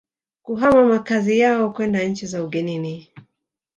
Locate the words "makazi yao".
0.85-1.71